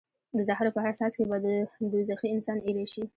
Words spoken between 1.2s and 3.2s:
به دوزخي انسان ایره شي.